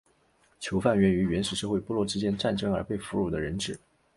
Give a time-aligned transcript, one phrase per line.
[0.59, 3.79] 囚犯源于原始社会部落之间战争而被俘虏的人质。